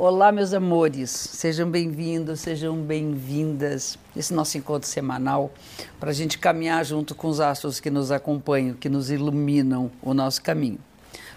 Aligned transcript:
Olá, 0.00 0.30
meus 0.30 0.54
amores, 0.54 1.10
sejam 1.10 1.68
bem-vindos, 1.68 2.38
sejam 2.38 2.76
bem-vindas. 2.76 3.98
Esse 4.14 4.32
nosso 4.32 4.56
encontro 4.56 4.88
semanal 4.88 5.50
para 5.98 6.10
a 6.10 6.12
gente 6.12 6.38
caminhar 6.38 6.84
junto 6.84 7.16
com 7.16 7.26
os 7.26 7.40
astros 7.40 7.80
que 7.80 7.90
nos 7.90 8.12
acompanham, 8.12 8.76
que 8.76 8.88
nos 8.88 9.10
iluminam 9.10 9.90
o 10.00 10.14
nosso 10.14 10.40
caminho. 10.40 10.78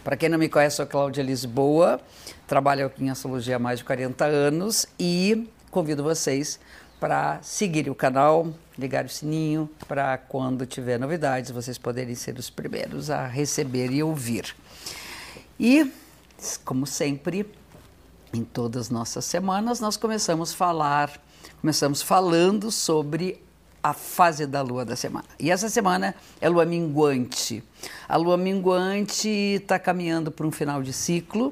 Para 0.04 0.16
quem 0.16 0.30
não 0.30 0.38
me 0.38 0.48
conhece, 0.48 0.76
sou 0.76 0.86
Cláudia 0.86 1.24
Lisboa, 1.24 2.00
trabalho 2.46 2.86
aqui 2.86 3.04
em 3.04 3.10
astrologia 3.10 3.56
há 3.56 3.60
mais 3.60 3.80
de 3.80 3.86
40 3.86 4.26
anos 4.26 4.86
e 5.00 5.50
convido 5.72 6.04
vocês 6.04 6.60
para 7.00 7.42
seguir 7.42 7.90
o 7.90 7.96
canal, 7.96 8.48
ligar 8.78 9.06
o 9.06 9.10
sininho 9.10 9.68
para 9.88 10.20
quando 10.20 10.68
tiver 10.68 11.00
novidades 11.00 11.50
vocês 11.50 11.80
poderem 11.80 12.14
ser 12.14 12.38
os 12.38 12.52
primeiros 12.52 13.10
a 13.10 13.26
receber 13.26 13.92
e 13.92 14.04
ouvir. 14.04 14.56
E, 15.60 15.92
como 16.64 16.86
sempre, 16.86 17.60
em 18.34 18.44
todas 18.44 18.84
as 18.84 18.90
nossas 18.90 19.26
semanas, 19.26 19.80
nós 19.80 19.98
começamos 19.98 20.54
a 20.54 20.56
falar, 20.56 21.22
começamos 21.60 22.02
falando 22.02 22.72
sobre 22.72 23.42
a 23.84 23.94
fase 23.94 24.46
da 24.46 24.62
lua 24.62 24.86
da 24.86 24.96
semana. 24.96 25.26
E 25.40 25.50
essa 25.50 25.68
semana 25.68 26.16
é 26.40 26.48
lua 26.48 26.66
minguante. 26.66 27.64
A 28.08 28.16
lua 28.16 28.38
minguante 28.38 29.28
está 29.28 29.80
caminhando 29.80 30.32
para 30.32 30.46
um 30.46 30.52
final 30.52 30.84
de 30.84 30.94
ciclo, 30.94 31.52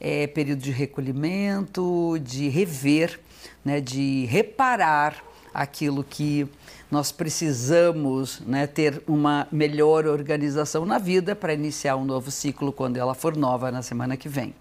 é 0.00 0.26
período 0.26 0.60
de 0.60 0.70
recolhimento, 0.70 2.18
de 2.22 2.48
rever, 2.48 3.20
né, 3.64 3.80
de 3.80 4.26
reparar 4.26 5.22
aquilo 5.54 6.04
que 6.04 6.48
nós 6.90 7.12
precisamos 7.12 8.40
né, 8.40 8.66
ter 8.66 9.02
uma 9.06 9.46
melhor 9.52 10.06
organização 10.06 10.86
na 10.86 10.98
vida 10.98 11.36
para 11.36 11.52
iniciar 11.52 11.96
um 11.96 12.04
novo 12.04 12.30
ciclo 12.30 12.72
quando 12.72 12.96
ela 12.96 13.14
for 13.14 13.36
nova 13.36 13.70
na 13.70 13.82
semana 13.82 14.16
que 14.16 14.28
vem. 14.28 14.54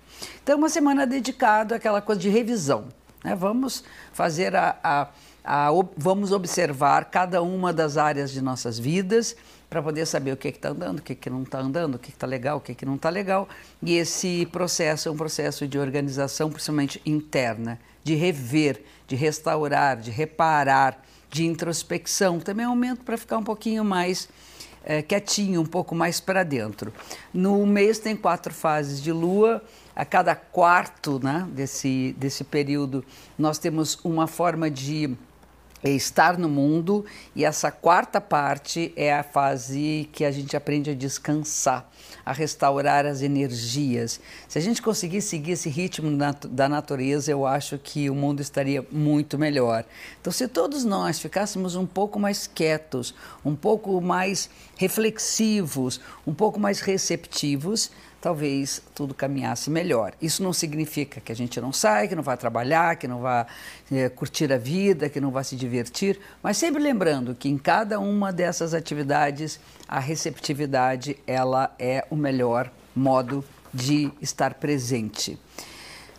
Então, 0.44 0.58
uma 0.58 0.70
semana 0.70 1.06
dedicada 1.08 1.76
àquela 1.76 2.02
coisa 2.02 2.20
de 2.20 2.30
revisão. 2.30 2.86
Né? 3.24 3.36
Vamos 3.36 3.84
fazer 4.12 4.56
a, 4.56 4.76
a, 4.84 5.08
a, 5.44 5.70
vamos 5.96 6.32
observar 6.32 7.06
cada 7.06 7.42
uma 7.42 7.72
das 7.72 7.98
áreas 7.98 8.32
de 8.32 8.42
nossas 8.42 8.78
vidas 8.78 9.36
para 9.70 9.82
poder 9.82 10.06
saber 10.06 10.32
o 10.32 10.38
que 10.38 10.48
está 10.48 10.70
andando, 10.70 11.00
o 11.00 11.02
que, 11.02 11.16
que 11.16 11.30
não 11.30 11.44
está 11.44 11.60
andando, 11.60 11.96
o 11.96 12.00
que 12.00 12.10
está 12.10 12.26
legal, 12.26 12.58
o 12.58 12.62
que, 12.62 12.74
que 12.74 12.86
não 12.86 12.96
está 12.96 13.10
legal. 13.10 13.48
E 13.82 13.96
esse 13.96 14.46
processo 14.48 15.10
é 15.10 15.12
um 15.12 15.18
processo 15.18 15.68
de 15.68 15.78
organização, 15.78 16.50
principalmente 16.50 17.02
interna, 17.06 17.80
de 18.04 18.16
rever, 18.16 18.82
de 19.08 19.16
restaurar, 19.16 19.98
de 19.98 20.10
reparar, 20.10 21.04
de 21.30 21.46
introspecção. 21.46 22.40
Também 22.40 22.66
é 22.66 22.68
um 22.68 22.72
momento 22.72 23.04
para 23.04 23.18
ficar 23.18 23.38
um 23.38 23.44
pouquinho 23.44 23.84
mais 23.84 24.30
é, 24.84 25.02
quietinho, 25.02 25.62
um 25.62 25.66
pouco 25.66 25.94
mais 25.94 26.20
para 26.20 26.44
dentro. 26.44 26.94
No 27.34 27.66
mês 27.66 28.00
tem 28.00 28.16
quatro 28.16 28.54
fases 28.54 29.02
de 29.02 29.12
lua 29.12 29.62
a 29.98 30.06
cada 30.06 30.36
quarto 30.36 31.20
né, 31.24 31.48
desse, 31.52 32.16
desse 32.20 32.44
período, 32.44 33.04
nós 33.36 33.58
temos 33.58 34.00
uma 34.04 34.28
forma 34.28 34.70
de 34.70 35.18
estar 35.84 36.38
no 36.38 36.50
mundo 36.50 37.06
e 37.36 37.46
essa 37.46 37.72
quarta 37.72 38.20
parte 38.20 38.92
é 38.96 39.14
a 39.14 39.24
fase 39.24 40.10
que 40.12 40.26
a 40.26 40.32
gente 40.32 40.58
aprende 40.58 40.90
a 40.90 40.96
descansar, 40.96 41.90
a 42.26 42.34
restaurar 42.34 43.06
as 43.06 43.22
energias. 43.22 44.20
Se 44.48 44.58
a 44.58 44.62
gente 44.62 44.82
conseguir 44.82 45.22
seguir 45.22 45.52
esse 45.52 45.70
ritmo 45.70 46.10
da 46.50 46.68
natureza, 46.68 47.32
eu 47.32 47.46
acho 47.46 47.78
que 47.78 48.10
o 48.10 48.16
mundo 48.16 48.42
estaria 48.42 48.86
muito 48.92 49.38
melhor. 49.38 49.86
Então, 50.20 50.34
se 50.34 50.48
todos 50.48 50.84
nós 50.84 51.20
ficássemos 51.20 51.76
um 51.76 51.86
pouco 51.86 52.20
mais 52.20 52.48
quietos, 52.48 53.14
um 53.46 53.56
pouco 53.56 54.02
mais 54.02 54.50
reflexivos, 54.76 56.02
um 56.26 56.34
pouco 56.34 56.60
mais 56.60 56.80
receptivos, 56.82 57.92
talvez 58.22 58.82
tudo 58.96 59.14
caminhasse 59.14 59.70
melhor. 59.70 60.14
Isso 60.22 60.44
não 60.44 60.54
significa 60.54 61.22
que 61.22 61.32
a 61.32 61.36
gente 61.36 61.60
não 61.62 61.72
sai, 61.72 62.08
que 62.08 62.16
não 62.16 62.24
vai 62.24 62.38
trabalhar, 62.38 62.96
que 62.96 63.08
não 63.08 63.22
vai 63.22 63.46
é, 63.92 64.10
curtir 64.10 64.52
a 64.52 64.58
vida, 64.58 65.10
que 65.10 65.22
não 65.22 65.32
vai 65.32 65.44
se 65.44 65.56
divertir, 65.56 66.20
mas 66.42 66.58
sempre 66.58 66.82
lembrando 66.82 67.36
que 67.36 67.50
em 67.50 67.58
cada 67.58 68.00
uma 68.00 68.32
dessas 68.34 68.74
atividades 68.74 69.60
a 69.88 70.00
receptividade 70.00 71.18
ela 71.26 71.74
é 71.80 72.06
o 72.10 72.16
melhor 72.16 72.72
modo 72.96 73.44
de 73.74 74.12
estar 74.22 74.56
presente. 74.56 75.40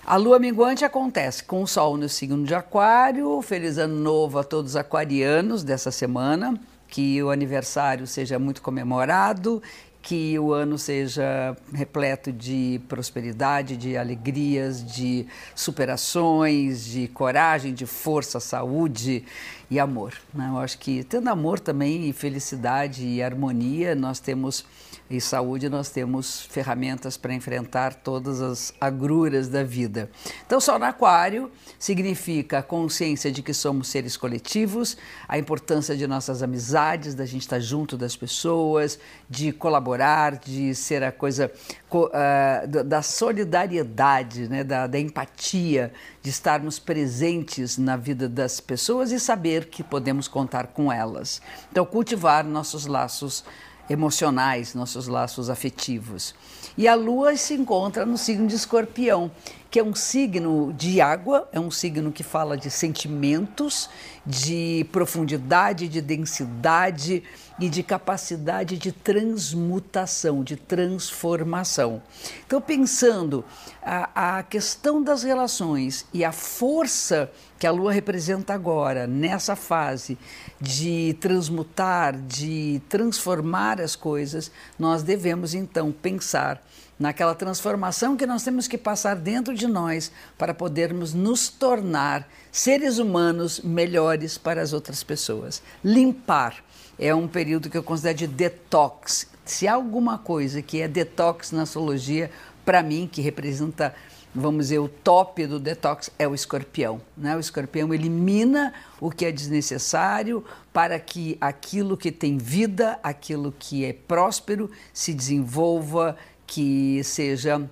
A 0.07 0.17
lua 0.17 0.39
minguante 0.39 0.87
acontece 0.87 1.45
com 1.45 1.63
o 1.63 1.67
sol 1.67 1.99
no 1.99 2.09
signo 2.09 2.43
de 2.45 2.55
Aquário. 2.55 3.43
Feliz 3.43 3.77
ano 3.77 3.95
novo 3.95 4.39
a 4.39 4.45
todos 4.45 4.71
os 4.71 4.77
aquarianos 4.77 5.63
dessa 5.63 5.91
semana. 5.91 6.59
Que 6.89 7.23
o 7.23 7.31
aniversário 7.31 8.07
seja 8.07 8.39
muito 8.39 8.63
comemorado 8.63 9.63
que 10.01 10.39
o 10.39 10.53
ano 10.53 10.79
seja 10.79 11.57
repleto 11.73 12.33
de 12.33 12.81
prosperidade, 12.89 13.77
de 13.77 13.97
alegrias, 13.97 14.85
de 14.85 15.27
superações, 15.55 16.85
de 16.85 17.09
coragem, 17.09 17.75
de 17.75 17.85
força, 17.85 18.41
saúde 18.41 19.25
e 19.71 19.79
amor. 19.79 20.15
Né? 20.33 20.49
Eu 20.51 20.59
acho 20.59 20.79
que 20.79 21.05
tendo 21.05 21.29
amor 21.29 21.61
também 21.61 22.09
e 22.09 22.13
felicidade 22.13 23.07
e 23.07 23.23
harmonia, 23.23 23.95
nós 23.95 24.21
temos 24.21 24.65
e 25.11 25.21
saúde, 25.21 25.69
nós 25.69 25.89
temos 25.89 26.43
ferramentas 26.43 27.17
para 27.17 27.33
enfrentar 27.33 27.95
todas 27.95 28.43
as 28.43 28.75
agruras 28.81 29.49
da 29.49 29.63
vida. 29.63 30.11
Então, 30.47 30.61
Sol 30.61 30.79
no 30.79 30.85
Aquário 30.85 31.51
significa 31.79 32.59
a 32.59 32.63
consciência 32.63 33.33
de 33.33 33.43
que 33.43 33.55
somos 33.55 33.89
seres 33.89 34.17
coletivos, 34.17 34.99
a 35.27 35.39
importância 35.39 35.97
de 35.97 36.07
nossas 36.07 36.43
amizades, 36.43 37.15
da 37.15 37.25
gente 37.25 37.43
estar 37.43 37.61
junto 37.61 37.97
das 37.97 38.17
pessoas, 38.17 38.99
de 39.31 39.51
colaborar, 39.51 40.37
de 40.37 40.75
ser 40.75 41.03
a 41.03 41.11
coisa 41.11 41.51
uh, 41.91 42.85
da 42.85 43.01
solidariedade, 43.01 44.49
né, 44.49 44.63
da, 44.63 44.87
da 44.87 44.99
empatia, 44.99 45.93
de 46.23 46.29
estarmos 46.29 46.79
presentes 46.79 47.79
na 47.79 47.97
vida 47.97 48.29
das 48.29 48.61
pessoas 48.61 49.11
e 49.11 49.19
saber 49.19 49.67
que 49.67 49.83
podemos 49.83 50.29
contar 50.29 50.69
com 50.69 50.93
elas. 50.93 51.41
Então, 51.71 51.87
cultivar 51.87 52.45
nossos 52.45 52.85
laços 52.85 53.43
emocionais, 53.89 54.75
nossos 54.75 55.07
laços 55.07 55.49
afetivos. 55.51 56.35
E 56.77 56.87
a 56.87 56.95
lua 56.95 57.37
se 57.37 57.55
encontra 57.55 58.07
no 58.07 58.17
signo 58.17 58.47
de 58.47 58.55
escorpião, 58.55 59.31
que 59.71 59.79
é 59.79 59.85
um 59.85 59.95
signo 59.95 60.73
de 60.73 61.01
água, 61.01 61.47
é 61.53 61.61
um 61.61 61.71
signo 61.71 62.11
que 62.11 62.23
fala 62.23 62.57
de 62.57 62.71
sentimentos, 62.71 63.91
de 64.25 64.87
profundidade, 64.91 65.89
de 65.89 66.01
densidade 66.01 67.23
e 67.61 67.69
de 67.69 67.83
capacidade 67.83 68.79
de 68.79 68.93
transmutação, 68.93 70.43
de 70.43 70.57
transformação. 70.57 72.01
Então, 72.47 72.61
pensando 72.63 73.45
a, 73.83 74.39
a 74.39 74.43
questão 74.43 75.03
das 75.03 75.23
relações 75.23 76.07
e 76.15 76.25
a 76.25 76.33
força 76.33 77.31
que 77.59 77.67
a 77.67 77.71
Lua 77.71 77.93
representa 77.93 78.55
agora, 78.55 79.07
nessa 79.07 79.55
fase 79.55 80.17
de 80.61 81.15
transmutar, 81.21 82.17
de 82.17 82.81
transformar 82.89 83.81
as 83.81 83.97
coisas, 83.97 84.51
nós 84.79 85.03
devemos 85.03 85.53
então 85.53 85.93
pensar 85.93 86.63
naquela 86.99 87.35
transformação 87.35 88.17
que 88.17 88.27
nós 88.27 88.43
temos 88.43 88.67
que 88.67 88.77
passar 88.77 89.15
dentro 89.15 89.55
de 89.55 89.67
nós 89.67 90.11
para 90.37 90.53
podermos 90.53 91.15
nos 91.15 91.49
tornar 91.49 92.29
seres 92.51 92.99
humanos 92.99 93.61
melhores 93.61 94.37
para 94.37 94.61
as 94.61 94.73
outras 94.73 95.03
pessoas. 95.03 95.63
Limpar 95.85 96.57
é 96.99 97.15
um 97.15 97.29
período 97.29 97.71
que 97.71 97.79
eu 97.79 97.83
considero 97.83 98.19
de 98.19 98.27
detox. 98.27 99.29
Se 99.45 99.69
há 99.69 99.75
alguma 99.75 100.19
coisa 100.19 100.61
que 100.61 100.81
é 100.81 100.89
detox 100.89 101.53
na 101.53 101.63
astrologia, 101.63 102.31
para 102.65 102.83
mim, 102.83 103.09
que 103.11 103.23
representa 103.23 103.95
vamos 104.35 104.67
dizer, 104.67 104.79
o 104.79 104.89
top 104.89 105.47
do 105.47 105.59
detox 105.59 106.11
é 106.19 106.29
o 106.29 106.35
escorpião. 106.35 107.01
Né? 107.17 107.37
O 107.37 107.41
escorpião 107.41 107.93
elimina 107.93 108.73
o 109.01 109.11
que 109.11 109.25
é 109.25 109.33
desnecessário 109.33 110.45
para 110.73 110.99
que 111.01 111.37
aquilo 111.41 111.97
que 111.97 112.13
tem 112.13 112.39
vida, 112.39 112.99
aquilo 113.03 113.53
que 113.59 113.85
é 113.85 113.93
próspero, 113.93 114.71
se 114.93 115.13
desenvolva, 115.13 116.17
que 116.49 117.05
seja 117.05 117.63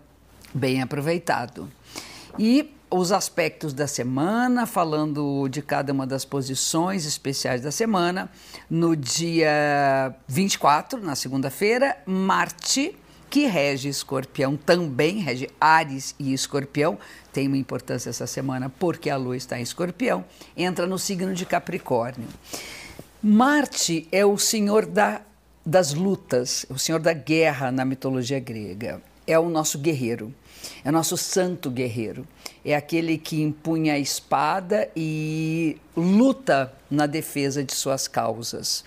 bem 0.54 0.82
aproveitado. 0.82 1.68
E 2.38 2.70
os 2.90 3.10
aspectos 3.10 3.72
da 3.72 3.86
semana, 3.86 4.66
falando 4.66 5.48
de 5.48 5.60
cada 5.60 5.92
uma 5.92 6.06
das 6.06 6.24
posições 6.24 7.04
especiais 7.04 7.62
da 7.62 7.72
semana. 7.72 8.30
No 8.70 8.94
dia 8.94 10.14
24, 10.28 11.00
na 11.00 11.16
segunda-feira, 11.16 11.96
Marte, 12.06 12.94
que 13.28 13.46
rege 13.46 13.88
Escorpião, 13.88 14.56
também 14.56 15.18
rege 15.18 15.48
Ares 15.60 16.14
e 16.18 16.32
Escorpião, 16.32 16.98
tem 17.32 17.48
uma 17.48 17.56
importância 17.56 18.10
essa 18.10 18.26
semana 18.26 18.70
porque 18.78 19.10
a 19.10 19.16
Lua 19.16 19.36
está 19.36 19.58
em 19.58 19.62
Escorpião, 19.62 20.24
entra 20.56 20.86
no 20.86 20.98
signo 20.98 21.34
de 21.34 21.44
Capricórnio. 21.44 22.28
Marte 23.22 24.06
é 24.12 24.24
o 24.24 24.38
senhor 24.38 24.86
da 24.86 25.22
das 25.66 25.92
lutas, 25.92 26.64
o 26.70 26.78
senhor 26.78 27.00
da 27.00 27.12
guerra 27.12 27.72
na 27.72 27.84
mitologia 27.84 28.38
grega. 28.38 29.02
é 29.26 29.36
o 29.36 29.48
nosso 29.48 29.80
guerreiro, 29.80 30.32
é 30.84 30.88
o 30.88 30.92
nosso 30.92 31.16
santo 31.16 31.68
guerreiro. 31.68 32.24
É 32.64 32.76
aquele 32.76 33.18
que 33.18 33.42
empunha 33.42 33.94
a 33.94 33.98
espada 33.98 34.88
e 34.94 35.76
luta 35.96 36.72
na 36.88 37.06
defesa 37.06 37.64
de 37.64 37.74
suas 37.74 38.06
causas. 38.06 38.84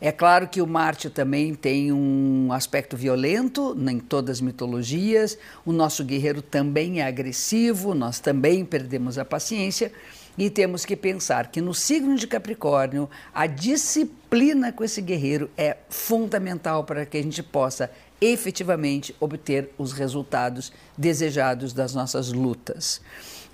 É 0.00 0.10
claro 0.10 0.48
que 0.48 0.62
o 0.62 0.66
Marte 0.66 1.10
também 1.10 1.54
tem 1.54 1.92
um 1.92 2.50
aspecto 2.52 2.96
violento 2.96 3.76
em 3.86 3.98
todas 3.98 4.38
as 4.38 4.40
mitologias. 4.40 5.36
O 5.64 5.72
nosso 5.72 6.02
guerreiro 6.04 6.40
também 6.40 7.00
é 7.00 7.06
agressivo, 7.06 7.94
nós 7.94 8.18
também 8.18 8.64
perdemos 8.64 9.18
a 9.18 9.24
paciência 9.24 9.92
e 10.36 10.48
temos 10.48 10.84
que 10.84 10.96
pensar 10.96 11.50
que 11.50 11.60
no 11.60 11.74
signo 11.74 12.16
de 12.16 12.26
Capricórnio, 12.26 13.08
a 13.34 13.46
disciplina 13.46 14.72
com 14.72 14.82
esse 14.82 15.02
guerreiro 15.02 15.50
é 15.56 15.76
fundamental 15.88 16.84
para 16.84 17.04
que 17.04 17.18
a 17.18 17.22
gente 17.22 17.42
possa 17.42 17.90
efetivamente 18.20 19.14
obter 19.20 19.70
os 19.76 19.92
resultados 19.92 20.72
desejados 20.96 21.72
das 21.72 21.94
nossas 21.94 22.32
lutas. 22.32 23.00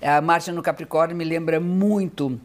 A 0.01 0.21
Marte 0.21 0.51
no 0.51 0.61
Capricórnio 0.61 1.17
me 1.17 1.25
lembra 1.25 1.59
muito 1.59 2.39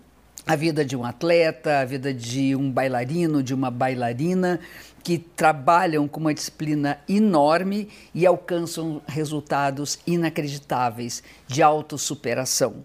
a 0.46 0.56
vida 0.56 0.84
de 0.84 0.96
um 0.96 1.04
atleta, 1.04 1.80
a 1.80 1.84
vida 1.84 2.12
de 2.12 2.56
um 2.56 2.70
bailarino, 2.70 3.42
de 3.42 3.54
uma 3.54 3.70
bailarina, 3.70 4.60
que 5.02 5.18
trabalham 5.18 6.08
com 6.08 6.20
uma 6.20 6.34
disciplina 6.34 6.98
enorme 7.08 7.88
e 8.14 8.26
alcançam 8.26 9.00
resultados 9.06 9.98
inacreditáveis 10.06 11.22
de 11.46 11.62
autossuperação. 11.62 12.84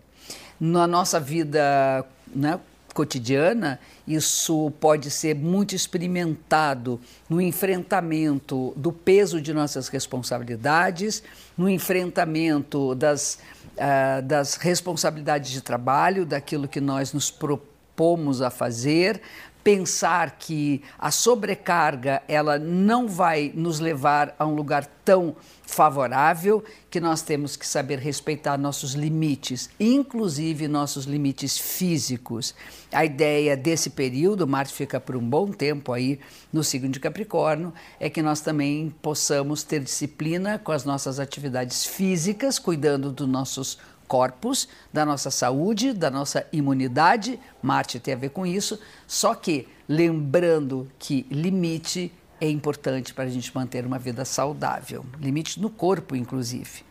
Na 0.59 0.85
nossa 0.85 1.19
vida 1.19 2.05
né, 2.27 2.59
cotidiana, 2.93 3.79
isso 4.07 4.71
pode 4.79 5.09
ser 5.09 5.35
muito 5.35 5.73
experimentado 5.73 6.99
no 7.29 7.39
enfrentamento 7.39 8.73
do 8.75 8.91
peso 8.91 9.41
de 9.41 9.53
nossas 9.53 9.87
responsabilidades, 9.87 11.23
no 11.57 11.69
enfrentamento 11.69 12.93
das, 12.95 13.39
uh, 13.77 14.21
das 14.23 14.55
responsabilidades 14.55 15.51
de 15.51 15.61
trabalho, 15.61 16.25
daquilo 16.25 16.67
que 16.67 16.81
nós 16.81 17.13
nos 17.13 17.31
propomos 17.31 18.41
a 18.41 18.49
fazer, 18.49 19.21
pensar 19.63 20.37
que 20.39 20.81
a 20.97 21.11
sobrecarga 21.11 22.21
ela 22.27 22.57
não 22.57 23.07
vai 23.07 23.51
nos 23.53 23.79
levar 23.79 24.35
a 24.39 24.45
um 24.45 24.55
lugar 24.55 24.85
tão 25.03 25.35
favorável 25.63 26.63
que 26.89 26.99
nós 26.99 27.21
temos 27.21 27.55
que 27.55 27.67
saber 27.67 27.99
respeitar 27.99 28.57
nossos 28.57 28.93
limites, 28.93 29.69
inclusive 29.79 30.67
nossos 30.67 31.05
limites 31.05 31.57
físicos. 31.57 32.55
A 32.91 33.05
ideia 33.05 33.55
desse 33.55 33.91
período, 33.91 34.47
Marte 34.47 34.73
fica 34.73 34.99
por 34.99 35.15
um 35.15 35.29
bom 35.29 35.51
tempo 35.51 35.93
aí 35.93 36.19
no 36.51 36.63
signo 36.63 36.89
de 36.89 36.99
Capricórnio, 36.99 37.73
é 37.99 38.09
que 38.09 38.21
nós 38.21 38.41
também 38.41 38.93
possamos 39.01 39.61
ter 39.61 39.81
disciplina 39.81 40.57
com 40.57 40.71
as 40.71 40.85
nossas 40.85 41.19
atividades 41.19 41.85
físicas, 41.85 42.57
cuidando 42.57 43.11
dos 43.11 43.27
nossos 43.27 43.77
corpos, 44.09 44.67
da 44.91 45.05
nossa 45.05 45.29
saúde, 45.29 45.93
da 45.93 46.09
nossa 46.09 46.45
imunidade. 46.51 47.39
Marte 47.61 47.99
tem 47.99 48.15
a 48.15 48.17
ver 48.17 48.31
com 48.31 48.45
isso, 48.45 48.79
só 49.07 49.35
que 49.35 49.67
lembrando 49.87 50.91
que 50.97 51.25
limite 51.29 52.11
é 52.41 52.49
importante 52.49 53.13
para 53.13 53.25
a 53.25 53.29
gente 53.29 53.53
manter 53.53 53.85
uma 53.85 53.99
vida 53.99 54.25
saudável, 54.25 55.05
limite 55.19 55.61
no 55.61 55.69
corpo, 55.69 56.15
inclusive. 56.15 56.83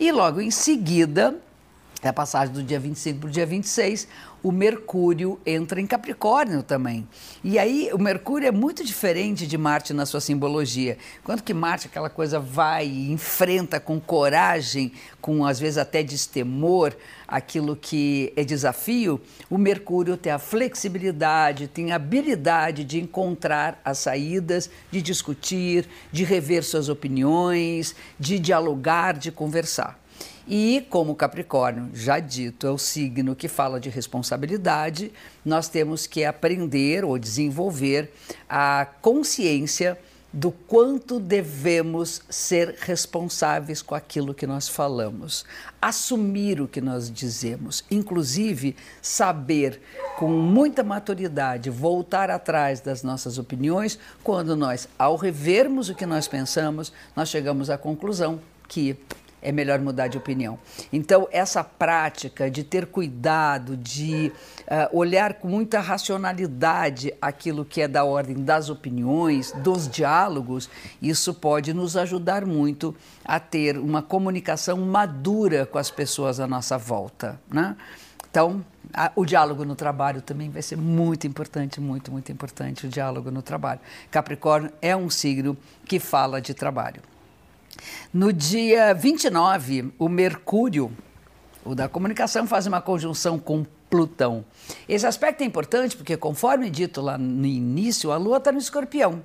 E 0.00 0.10
logo 0.10 0.40
em 0.40 0.50
seguida, 0.50 1.36
é 2.02 2.08
a 2.08 2.12
passagem 2.12 2.52
do 2.52 2.62
dia 2.62 2.80
25 2.80 3.20
para 3.20 3.28
o 3.28 3.30
dia 3.30 3.46
26, 3.46 4.08
o 4.42 4.50
Mercúrio 4.50 5.38
entra 5.46 5.80
em 5.80 5.86
Capricórnio 5.86 6.62
também. 6.62 7.06
E 7.44 7.60
aí 7.60 7.90
o 7.92 7.98
Mercúrio 7.98 8.48
é 8.48 8.50
muito 8.50 8.84
diferente 8.84 9.46
de 9.46 9.56
Marte 9.56 9.94
na 9.94 10.04
sua 10.04 10.20
simbologia. 10.20 10.98
Quando 11.22 11.42
que 11.42 11.54
Marte, 11.54 11.86
aquela 11.86 12.10
coisa 12.10 12.40
vai 12.40 12.88
e 12.88 13.12
enfrenta 13.12 13.78
com 13.78 14.00
coragem, 14.00 14.92
com 15.20 15.46
às 15.46 15.60
vezes 15.60 15.78
até 15.78 16.02
destemor, 16.02 16.92
aquilo 17.28 17.76
que 17.76 18.32
é 18.34 18.42
desafio, 18.42 19.20
o 19.48 19.56
Mercúrio 19.56 20.16
tem 20.16 20.32
a 20.32 20.40
flexibilidade, 20.40 21.68
tem 21.68 21.92
a 21.92 21.96
habilidade 21.96 22.82
de 22.82 23.00
encontrar 23.00 23.80
as 23.84 23.98
saídas, 23.98 24.68
de 24.90 25.00
discutir, 25.00 25.88
de 26.10 26.24
rever 26.24 26.64
suas 26.64 26.88
opiniões, 26.88 27.94
de 28.18 28.40
dialogar, 28.40 29.16
de 29.16 29.30
conversar. 29.30 30.01
E 30.46 30.84
como 30.90 31.14
Capricórnio, 31.14 31.90
já 31.94 32.18
dito, 32.18 32.66
é 32.66 32.70
o 32.70 32.78
signo 32.78 33.36
que 33.36 33.46
fala 33.48 33.78
de 33.78 33.88
responsabilidade, 33.88 35.12
nós 35.44 35.68
temos 35.68 36.06
que 36.06 36.24
aprender 36.24 37.04
ou 37.04 37.18
desenvolver 37.18 38.12
a 38.48 38.86
consciência 39.00 39.98
do 40.32 40.50
quanto 40.50 41.20
devemos 41.20 42.22
ser 42.30 42.76
responsáveis 42.80 43.82
com 43.82 43.94
aquilo 43.94 44.32
que 44.32 44.46
nós 44.46 44.66
falamos, 44.66 45.44
assumir 45.80 46.60
o 46.60 46.66
que 46.66 46.80
nós 46.80 47.10
dizemos, 47.10 47.84
inclusive 47.90 48.74
saber 49.02 49.80
com 50.16 50.28
muita 50.28 50.82
maturidade 50.82 51.68
voltar 51.68 52.30
atrás 52.30 52.80
das 52.80 53.02
nossas 53.02 53.36
opiniões 53.36 53.98
quando 54.24 54.56
nós, 54.56 54.88
ao 54.98 55.16
revermos 55.16 55.90
o 55.90 55.94
que 55.94 56.06
nós 56.06 56.26
pensamos, 56.26 56.92
nós 57.14 57.28
chegamos 57.28 57.68
à 57.68 57.76
conclusão 57.76 58.40
que 58.66 58.96
é 59.42 59.50
melhor 59.50 59.80
mudar 59.80 60.06
de 60.06 60.16
opinião. 60.16 60.58
Então, 60.92 61.28
essa 61.30 61.62
prática 61.64 62.50
de 62.50 62.62
ter 62.62 62.86
cuidado, 62.86 63.76
de 63.76 64.32
uh, 64.62 64.96
olhar 64.96 65.34
com 65.34 65.48
muita 65.48 65.80
racionalidade 65.80 67.12
aquilo 67.20 67.64
que 67.64 67.82
é 67.82 67.88
da 67.88 68.04
ordem 68.04 68.36
das 68.36 68.70
opiniões, 68.70 69.52
dos 69.58 69.88
diálogos, 69.88 70.70
isso 71.02 71.34
pode 71.34 71.74
nos 71.74 71.96
ajudar 71.96 72.46
muito 72.46 72.94
a 73.24 73.40
ter 73.40 73.76
uma 73.76 74.00
comunicação 74.00 74.78
madura 74.78 75.66
com 75.66 75.78
as 75.78 75.90
pessoas 75.90 76.38
à 76.38 76.46
nossa 76.46 76.78
volta. 76.78 77.40
Né? 77.50 77.76
Então, 78.30 78.64
a, 78.94 79.12
o 79.14 79.26
diálogo 79.26 79.64
no 79.64 79.74
trabalho 79.74 80.22
também 80.22 80.48
vai 80.48 80.62
ser 80.62 80.76
muito 80.76 81.26
importante, 81.26 81.80
muito, 81.80 82.10
muito 82.10 82.32
importante 82.32 82.86
o 82.86 82.88
diálogo 82.88 83.30
no 83.30 83.42
trabalho. 83.42 83.80
Capricórnio 84.10 84.72
é 84.80 84.96
um 84.96 85.10
signo 85.10 85.56
que 85.84 85.98
fala 85.98 86.40
de 86.40 86.54
trabalho. 86.54 87.02
No 88.12 88.32
dia 88.32 88.92
29, 88.94 89.92
o 89.98 90.08
Mercúrio, 90.08 90.92
o 91.64 91.74
da 91.74 91.88
comunicação, 91.88 92.46
faz 92.46 92.66
uma 92.66 92.80
conjunção 92.80 93.38
com 93.38 93.64
Plutão. 93.88 94.44
Esse 94.88 95.06
aspecto 95.06 95.42
é 95.42 95.44
importante 95.44 95.96
porque, 95.96 96.16
conforme 96.16 96.70
dito 96.70 97.02
lá 97.02 97.18
no 97.18 97.46
início, 97.46 98.10
a 98.10 98.16
Lua 98.16 98.38
está 98.38 98.50
no 98.50 98.58
escorpião. 98.58 99.22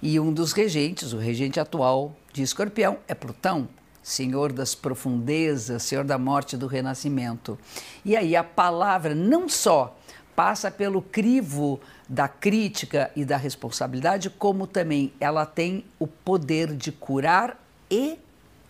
E 0.00 0.20
um 0.20 0.32
dos 0.32 0.52
regentes, 0.52 1.12
o 1.12 1.18
regente 1.18 1.58
atual 1.58 2.14
de 2.32 2.42
escorpião, 2.42 2.98
é 3.08 3.14
Plutão, 3.14 3.68
senhor 4.02 4.52
das 4.52 4.74
profundezas, 4.74 5.82
senhor 5.82 6.04
da 6.04 6.18
morte 6.18 6.54
e 6.54 6.58
do 6.58 6.66
renascimento. 6.66 7.58
E 8.04 8.16
aí 8.16 8.34
a 8.36 8.44
palavra 8.44 9.14
não 9.14 9.48
só 9.48 9.96
passa 10.34 10.70
pelo 10.70 11.02
crivo 11.02 11.80
da 12.08 12.26
crítica 12.26 13.10
e 13.14 13.24
da 13.24 13.36
responsabilidade, 13.36 14.30
como 14.30 14.66
também 14.66 15.12
ela 15.20 15.46
tem 15.46 15.84
o 15.98 16.06
poder 16.06 16.74
de 16.74 16.90
curar 16.90 17.61
e 17.92 18.18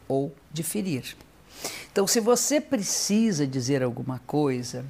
ou 0.09 0.35
de 0.53 0.65
ferir. 0.65 1.17
Então, 1.93 2.07
se 2.07 2.19
você 2.19 2.61
precisa 2.61 3.47
dizer 3.47 3.83
alguma 3.83 4.19
coisa 4.27 4.85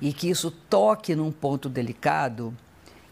e 0.00 0.12
que 0.12 0.30
isso 0.30 0.50
toque 0.50 1.14
num 1.14 1.30
ponto 1.30 1.68
delicado, 1.68 2.56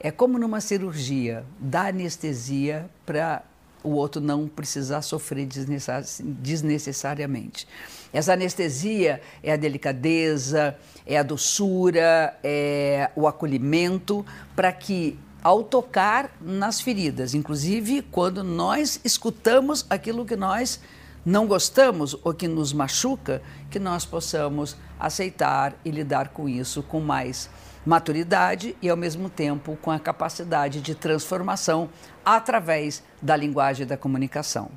é 0.01 0.11
como 0.11 0.39
numa 0.39 0.61
cirurgia, 0.61 1.45
dá 1.61 1.89
anestesia 1.89 2.89
para 3.05 3.43
o 3.83 3.91
outro 3.91 4.21
não 4.21 4.49
precisar 4.49 5.03
sofrer 5.03 5.47
desnecessariamente. 5.47 7.69
Essa 8.13 8.33
anestesia 8.33 9.21
é 9.43 9.53
a 9.53 9.57
delicadeza, 9.57 10.77
é 11.05 11.19
a 11.19 11.23
doçura, 11.23 12.37
é 12.43 13.11
o 13.15 13.29
acolhimento, 13.29 14.27
para 14.57 14.73
que 14.73 15.19
ao 15.47 15.63
tocar 15.63 16.33
nas 16.41 16.81
feridas, 16.81 17.33
inclusive 17.33 18.03
quando 18.03 18.43
nós 18.43 19.01
escutamos 19.05 19.87
aquilo 19.89 20.27
que 20.27 20.35
nós 20.35 20.81
não 21.25 21.47
gostamos 21.47 22.17
ou 22.25 22.35
que 22.35 22.49
nos 22.49 22.73
machuca, 22.73 23.41
que 23.71 23.79
nós 23.79 24.05
possamos 24.05 24.77
aceitar 24.99 25.73
e 25.85 25.91
lidar 25.93 26.31
com 26.31 26.49
isso 26.49 26.83
com 26.83 26.99
mais 26.99 27.49
maturidade 27.87 28.77
e, 28.83 28.91
ao 28.91 28.97
mesmo 28.97 29.31
tempo, 29.31 29.79
com 29.81 29.93
a 29.93 30.01
capacidade 30.01 30.81
de 30.81 30.97
transformação 30.97 31.91
através 32.27 33.05
da 33.23 33.37
linguagem 33.37 33.87
da 33.87 33.97
comunicação. 33.97 34.69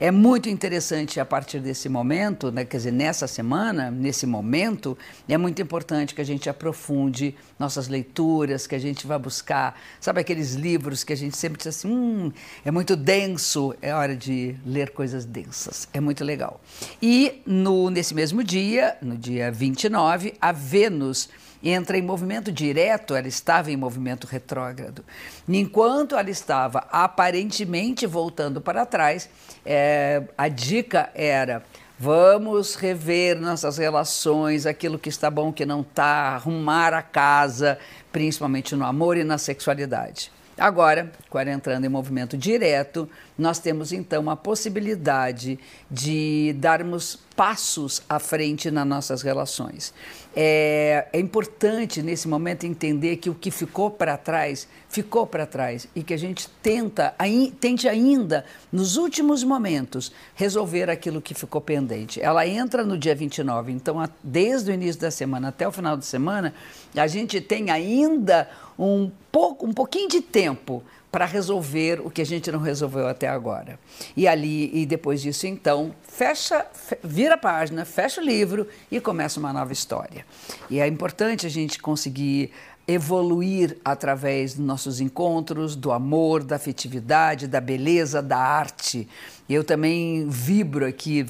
É 0.00 0.10
muito 0.10 0.48
interessante 0.48 1.20
a 1.20 1.24
partir 1.24 1.60
desse 1.60 1.88
momento, 1.88 2.50
né, 2.50 2.64
quer 2.64 2.78
dizer, 2.78 2.90
nessa 2.90 3.28
semana, 3.28 3.92
nesse 3.92 4.26
momento, 4.26 4.98
é 5.28 5.38
muito 5.38 5.62
importante 5.62 6.16
que 6.16 6.20
a 6.20 6.24
gente 6.24 6.50
aprofunde 6.50 7.32
nossas 7.58 7.86
leituras, 7.86 8.66
que 8.66 8.74
a 8.74 8.78
gente 8.78 9.06
vá 9.06 9.16
buscar, 9.16 9.78
sabe 10.00 10.20
aqueles 10.20 10.54
livros 10.54 11.04
que 11.04 11.12
a 11.12 11.16
gente 11.16 11.36
sempre 11.36 11.58
diz 11.58 11.68
assim, 11.68 11.88
hum, 11.88 12.32
é 12.64 12.72
muito 12.72 12.96
denso, 12.96 13.72
é 13.80 13.94
hora 13.94 14.16
de 14.16 14.56
ler 14.66 14.90
coisas 14.90 15.24
densas, 15.24 15.88
é 15.92 16.00
muito 16.00 16.24
legal. 16.24 16.60
E 17.00 17.40
no, 17.46 17.88
nesse 17.88 18.14
mesmo 18.14 18.42
dia, 18.42 18.96
no 19.00 19.16
dia 19.16 19.52
29, 19.52 20.34
a 20.40 20.50
Vênus 20.50 21.28
entra 21.70 21.96
em 21.98 22.02
movimento 22.02 22.52
direto, 22.52 23.14
ela 23.14 23.28
estava 23.28 23.70
em 23.70 23.76
movimento 23.76 24.26
retrógrado. 24.26 25.04
Enquanto 25.48 26.16
ela 26.16 26.30
estava 26.30 26.86
aparentemente 26.90 28.06
voltando 28.06 28.60
para 28.60 28.84
trás, 28.86 29.28
é, 29.64 30.22
a 30.36 30.48
dica 30.48 31.10
era. 31.14 31.62
Vamos 31.98 32.74
rever 32.74 33.40
nossas 33.40 33.78
relações, 33.78 34.66
aquilo 34.66 34.98
que 34.98 35.08
está 35.08 35.30
bom, 35.30 35.50
que 35.50 35.64
não 35.64 35.80
está, 35.80 36.34
arrumar 36.34 36.92
a 36.92 37.00
casa, 37.00 37.78
principalmente 38.12 38.76
no 38.76 38.84
amor 38.84 39.16
e 39.16 39.24
na 39.24 39.38
sexualidade. 39.38 40.30
Agora, 40.58 41.12
com 41.28 41.38
ela 41.38 41.50
entrando 41.50 41.84
em 41.84 41.88
movimento 41.88 42.36
direto, 42.36 43.08
nós 43.36 43.58
temos 43.58 43.92
então 43.92 44.30
a 44.30 44.36
possibilidade 44.36 45.58
de 45.90 46.54
darmos 46.58 47.18
passos 47.36 48.02
à 48.08 48.18
frente 48.18 48.70
nas 48.70 48.86
nossas 48.86 49.20
relações. 49.20 49.92
É, 50.34 51.06
é 51.12 51.20
importante 51.20 52.02
nesse 52.02 52.26
momento 52.26 52.64
entender 52.64 53.16
que 53.16 53.28
o 53.28 53.34
que 53.34 53.50
ficou 53.50 53.90
para 53.90 54.16
trás, 54.16 54.66
ficou 54.88 55.26
para 55.26 55.44
trás 55.44 55.86
e 55.94 56.02
que 56.02 56.14
a 56.14 56.16
gente 56.16 56.48
tenta, 56.62 57.14
tente 57.60 57.86
ainda, 57.86 58.42
nos 58.72 58.96
últimos 58.96 59.44
momentos, 59.44 60.10
resolver 60.34 60.88
aquilo 60.88 61.20
que 61.20 61.34
ficou 61.34 61.60
pendente. 61.60 62.18
Ela 62.18 62.46
entra 62.46 62.82
no 62.82 62.96
dia 62.96 63.14
29, 63.14 63.72
então 63.72 64.02
desde 64.24 64.70
o 64.70 64.74
início 64.74 65.02
da 65.02 65.10
semana 65.10 65.48
até 65.48 65.68
o 65.68 65.72
final 65.72 65.98
de 65.98 66.06
semana, 66.06 66.54
a 66.96 67.06
gente 67.06 67.38
tem 67.42 67.70
ainda 67.70 68.48
um 68.78 69.10
pouco, 69.30 69.66
um 69.66 69.72
pouquinho 69.72 70.08
de 70.08 70.20
tempo 70.20 70.82
para 71.10 71.24
resolver 71.24 72.00
o 72.04 72.10
que 72.10 72.20
a 72.20 72.26
gente 72.26 72.52
não 72.52 72.58
resolveu 72.58 73.06
até 73.06 73.26
agora. 73.26 73.78
E 74.14 74.28
ali, 74.28 74.70
e 74.74 74.84
depois 74.84 75.22
disso, 75.22 75.46
então, 75.46 75.94
fecha, 76.02 76.66
vira 77.02 77.36
a 77.36 77.38
página, 77.38 77.86
fecha 77.86 78.20
o 78.20 78.24
livro 78.24 78.68
e 78.90 79.00
começa 79.00 79.40
uma 79.40 79.52
nova 79.52 79.72
história. 79.72 80.26
E 80.68 80.78
é 80.78 80.86
importante 80.86 81.46
a 81.46 81.48
gente 81.48 81.78
conseguir 81.78 82.50
evoluir 82.88 83.76
através 83.84 84.54
dos 84.54 84.64
nossos 84.64 85.00
encontros, 85.00 85.74
do 85.74 85.90
amor, 85.90 86.44
da 86.44 86.56
afetividade, 86.56 87.48
da 87.48 87.60
beleza, 87.60 88.22
da 88.22 88.38
arte. 88.38 89.08
Eu 89.48 89.64
também 89.64 90.28
vibro 90.28 90.86
aqui, 90.86 91.26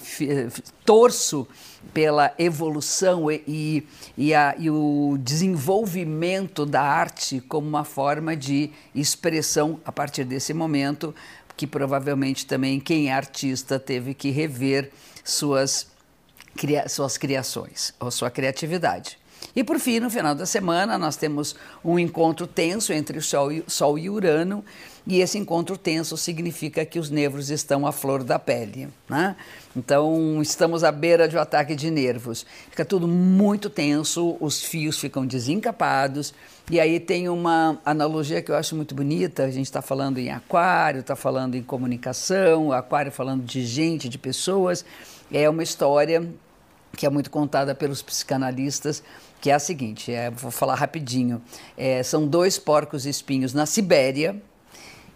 torço 0.85 1.47
pela 1.95 2.35
evolução 2.39 3.31
e, 3.31 3.87
e, 4.19 4.35
a, 4.35 4.55
e, 4.59 4.69
o 4.69 5.17
desenvolvimento 5.19 6.67
da 6.67 6.83
arte 6.83 7.41
como 7.41 7.67
uma 7.67 7.85
forma 7.85 8.37
de 8.37 8.71
expressão 8.95 9.81
a 9.85 9.93
partir 9.93 10.25
desse 10.25 10.53
momento, 10.53 11.15
que 11.57 11.67
provavelmente 11.67 12.45
também 12.45 12.79
quem 12.79 13.09
é 13.09 13.13
artista 13.13 13.79
teve 13.79 14.13
que 14.13 14.31
rever 14.31 14.91
suas, 15.25 15.87
suas 16.89 17.17
criações 17.17 17.95
ou 17.99 18.11
sua 18.11 18.31
criatividade. 18.31 19.19
E 19.57 19.65
por 19.65 19.81
fim, 19.81 20.01
no 20.01 20.11
final 20.11 20.35
da 20.35 20.45
semana, 20.45 20.99
nós 20.99 21.17
temos 21.17 21.57
um 21.83 21.99
encontro 21.99 22.47
tenso 22.47 22.93
entre 22.93 23.17
o 23.17 23.23
Sol 23.23 23.51
e, 23.51 23.65
Sol 23.67 23.99
e 23.99 24.11
Urano, 24.11 24.63
e 25.07 25.21
esse 25.21 25.39
encontro 25.39 25.79
tenso 25.79 26.15
significa 26.19 26.85
que 26.85 26.99
os 26.99 27.09
nervos 27.09 27.49
estão 27.49 27.87
à 27.87 27.93
flor 27.93 28.23
da 28.23 28.39
pele. 28.39 28.89
Né? 29.09 29.35
Então, 29.75 30.43
estamos 30.43 30.85
à 30.85 30.93
beira 30.93 31.27
de 31.27 31.39
um 31.39 31.41
ataque 31.41 31.75
de 31.75 31.91
nervos. 31.91 32.45
Fica 32.69 32.85
tudo 32.85 33.09
muito 33.09 33.71
tenso, 33.71 34.37
os 34.41 34.63
fios 34.63 34.99
ficam 34.99 35.25
desencapados, 35.25 36.35
e 36.71 36.79
aí 36.79 37.01
tem 37.01 37.27
uma 37.31 37.81
analogia 37.83 38.43
que 38.43 38.51
eu 38.51 38.57
acho 38.57 38.77
muito 38.77 38.95
bonita. 38.95 39.45
A 39.45 39.51
gente 39.51 39.65
está 39.65 39.81
falando 39.81 40.19
em 40.19 40.29
aquário, 40.29 41.01
está 41.01 41.17
falando 41.17 41.55
em 41.55 41.63
comunicação, 41.63 42.73
aquário 42.73 43.11
falando 43.11 43.43
de 43.43 43.65
gente, 43.65 44.07
de 44.07 44.19
pessoas. 44.19 44.85
É 45.33 45.49
uma 45.49 45.63
história 45.63 46.29
que 46.97 47.07
é 47.07 47.11
muito 47.11 47.31
contada 47.31 47.75
pelos 47.75 48.03
psicanalistas 48.03 49.03
que 49.41 49.51
é 49.51 49.55
a 49.55 49.59
seguinte, 49.59 50.13
é, 50.13 50.31
vou 50.31 50.51
falar 50.51 50.75
rapidinho. 50.75 51.41
É, 51.77 52.03
são 52.03 52.27
dois 52.27 52.59
porcos 52.59 53.07
espinhos 53.07 53.53
na 53.53 53.67
Sibéria 53.67 54.41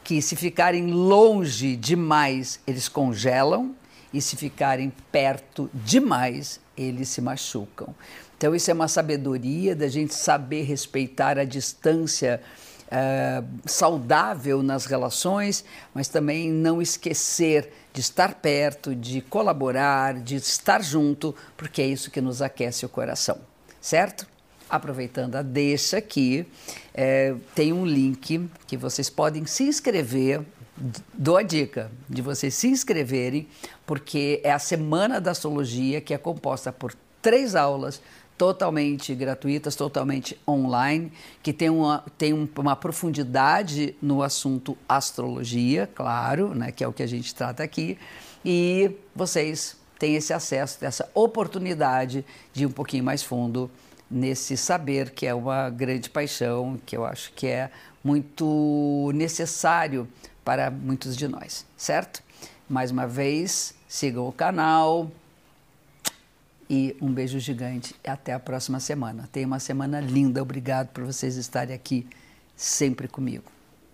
que 0.05 0.21
se 0.23 0.37
ficarem 0.37 0.93
longe 0.93 1.77
demais 1.77 2.61
eles 2.67 2.89
congelam 2.89 3.75
e 4.13 4.21
se 4.21 4.37
ficarem 4.37 4.93
perto 5.11 5.71
demais 5.73 6.61
eles 6.77 7.09
se 7.09 7.21
machucam. 7.21 7.95
Então 8.37 8.55
isso 8.55 8.71
é 8.71 8.75
uma 8.75 8.89
sabedoria 8.89 9.75
da 9.75 9.89
gente 9.89 10.15
saber 10.15 10.63
respeitar 10.63 11.39
a 11.39 11.45
distância 11.45 12.41
Uh, 12.91 13.47
saudável 13.67 14.65
nas 14.65 14.85
relações, 14.85 15.65
mas 15.95 16.09
também 16.09 16.51
não 16.51 16.83
esquecer 16.83 17.73
de 17.93 18.01
estar 18.01 18.35
perto, 18.35 18.95
de 18.95 19.21
colaborar, 19.21 20.15
de 20.15 20.37
estar 20.37 20.83
junto, 20.83 21.35
porque 21.57 21.83
é 21.83 21.87
isso 21.87 22.11
que 22.11 22.21
nos 22.21 22.41
aquece 22.41 22.87
o 22.87 22.89
coração 22.89 23.39
certo? 23.81 24.27
Aproveitando 24.69 25.35
a 25.35 25.43
deixa 25.43 25.99
aqui, 25.99 26.47
é, 26.95 27.35
tem 27.55 27.73
um 27.73 27.85
link 27.85 28.49
que 28.67 28.77
vocês 28.77 29.11
podem 29.11 29.47
se 29.47 29.65
inscrever. 29.65 30.43
Dou 31.13 31.37
a 31.37 31.43
dica 31.43 31.91
de 32.09 32.23
vocês 32.23 32.55
se 32.55 32.69
inscreverem, 32.69 33.49
porque 33.85 34.41
é 34.45 34.53
a 34.53 34.59
Semana 34.59 35.21
da 35.21 35.33
Astrologia, 35.33 36.01
que 36.01 36.15
é 36.15 36.19
composta 36.19 36.73
por 36.73 36.95
três 37.21 37.55
aulas 37.55 38.01
totalmente 38.41 39.15
gratuitas, 39.15 39.77
totalmente 39.77 40.35
online, 40.49 41.13
que 41.43 41.53
tem 41.53 41.69
uma, 41.69 42.03
tem 42.17 42.33
uma 42.33 42.75
profundidade 42.75 43.95
no 44.01 44.23
assunto 44.23 44.79
astrologia, 44.89 45.87
claro, 45.95 46.55
né, 46.55 46.73
que 46.73 46.83
é 46.83 46.89
o 46.89 46.93
que 46.93 47.03
a 47.03 47.07
gente 47.07 47.35
trata 47.35 47.63
aqui, 47.63 47.99
e 48.43 48.93
vocês 49.15 49.77
tem 49.99 50.17
esse 50.17 50.33
acesso, 50.33 50.83
essa 50.83 51.07
oportunidade 51.13 52.25
de 52.51 52.63
ir 52.63 52.67
um 52.67 52.73
pouquinho 52.73 53.05
mais 53.05 53.23
fundo 53.23 53.71
nesse 54.11 54.57
saber 54.57 55.11
que 55.11 55.27
é 55.27 55.35
uma 55.35 55.69
grande 55.69 56.09
paixão, 56.09 56.81
que 56.87 56.97
eu 56.97 57.05
acho 57.05 57.35
que 57.35 57.47
é 57.47 57.71
muito 58.03 59.13
necessário 59.15 60.09
para 60.43 60.71
muitos 60.71 61.15
de 61.15 61.29
nós, 61.29 61.67
certo? 61.77 62.23
Mais 62.67 62.91
uma 62.91 63.07
vez, 63.07 63.75
sigam 63.87 64.27
o 64.27 64.33
canal 64.33 65.11
e 66.71 66.97
um 67.03 67.13
beijo 67.13 67.41
gigante 67.41 67.97
até 68.07 68.33
a 68.33 68.39
próxima 68.39 68.79
semana. 68.79 69.29
Tenha 69.33 69.45
uma 69.45 69.59
semana 69.59 70.01
linda. 70.01 70.41
Obrigado 70.41 70.87
por 70.91 71.05
vocês 71.05 71.35
estarem 71.37 71.75
aqui 71.75 72.07
sempre 72.55 73.09
comigo. 73.09 73.60